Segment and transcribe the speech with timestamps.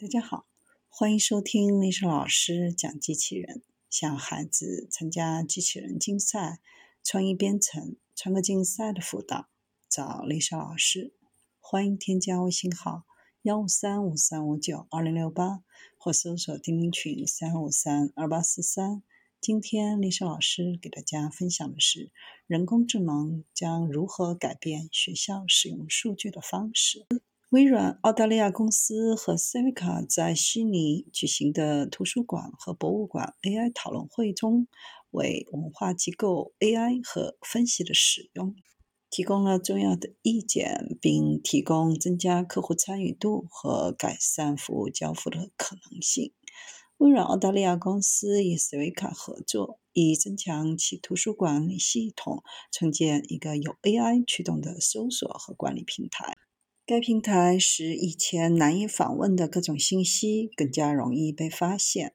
[0.00, 0.46] 大家好，
[0.88, 3.64] 欢迎收听历史老师讲机器人。
[3.90, 6.60] 想孩子参加机器人竞赛、
[7.02, 9.48] 创意编程、创客竞赛的辅导，
[9.88, 11.12] 找历史老师。
[11.58, 13.06] 欢迎添加微信号
[13.42, 15.64] 幺五三五三五九二零六八，
[15.96, 19.02] 或搜索钉钉群三五三二八四三。
[19.40, 22.12] 今天历史老师给大家分享的是
[22.46, 27.04] 人工智能将如何改变学校使用数据的方式。
[27.50, 34.68] 微软澳大利亚公司和 Civica 在悉尼举行的图书馆和博物馆 AI 讨论会中，
[35.10, 38.54] 为文化机构 AI 和分析的使用
[39.08, 46.34] 提供了重要的意见，并提供增加客户参与度和改善服务交付的可能性。
[46.98, 56.34] 微软澳大利亚公司与 Civica 合作，以增强其图书管理系统，创建一个由 AI 驱动的搜索和管理平台。
[56.88, 62.14] 该平台使以前难以访问的各种信息更加容易被发现，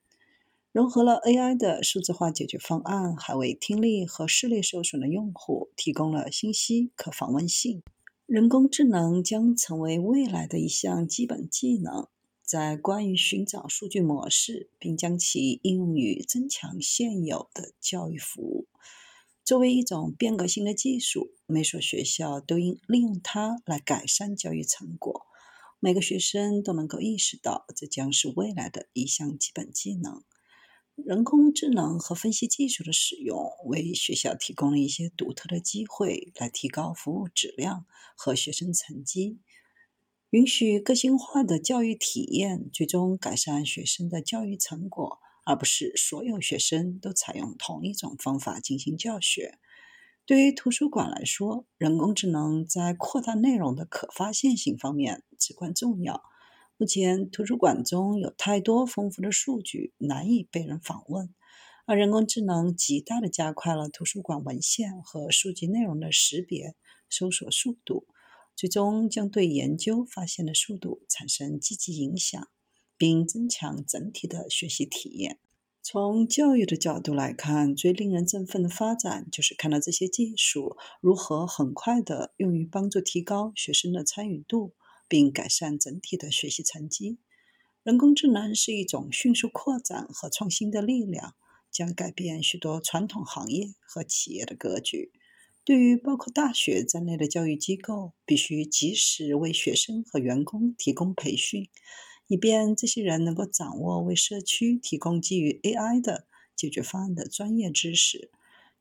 [0.72, 7.84] 融合了 AI 的数字化解决方案，还为听力和视力受损的用户提供了信息可访问性。
[8.26, 12.08] 人工智能将成为未来的一项基本技能，
[12.42, 18.66] 在关于寻找数据模式，并将其应用于增强现有的教育服务。
[19.46, 25.26] 作为一种变革性的技术，每所学校都应利用它来改善教育成果。
[25.82, 30.24] 每个学生都能够意识到，这将是未来的一项基本技能。
[30.96, 39.40] 人工智能和分析技术的使用，为学校提供了一些独特的机会，来提高服务质量和学生成绩，
[40.30, 45.20] 允许个性化的教育体验，最终改善学生的教育成果。
[45.44, 49.60] 而不是所有学生都采用同一种方法进行教学。
[50.26, 56.24] 对于图书馆来说，人工智能在扩大内容的可发现性方面至关重要。
[56.78, 61.34] 目前，图书馆中有太多丰富的数据难以被人访问，
[61.86, 66.76] 而人工智能极大地加快了图书馆文献和书籍内容的识别、
[67.10, 68.08] 搜索速度，
[68.56, 72.48] 最终将对研究发现的速度产生积极影响。
[73.04, 75.38] 并增强整体的学习体验。
[75.82, 84.72] 从教育的角度来看，最令人振奋的发展就是看到这些技术如何很快地用于帮助提高学生的参与度，
[85.10, 87.18] 并改善整体的学习成绩。
[87.84, 91.36] 人工智能是一种迅速扩展和创新的力量，
[91.70, 95.12] 将改变许多传统行业和企业的格局。
[95.66, 101.68] 对于包括大学在内的教育机构，必须及时为学生和员工提供培训。
[102.34, 108.32] 以便这些人能够掌握为社区提供基于 AI 的解决方案的专业知识。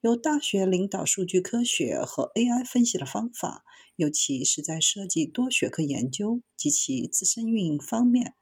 [0.00, 3.62] 由大学领导数据科学和 AI 分析的方法，
[3.96, 8.32] 尤其是在设计多学科研究及其自身运营方面。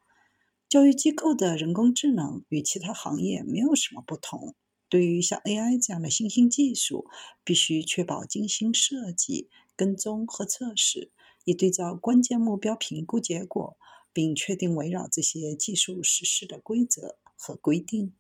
[0.68, 4.54] 教育机构的人工智能与其他行业没有什么不同。
[4.88, 7.06] 对于像 AI 这样的新兴技术，
[7.42, 11.10] 必须确保精心设计、跟踪和测试，
[11.44, 13.76] 以对照关键目标评估结果。
[14.12, 18.14] 并确定围绕这些技术实施的规则和规定。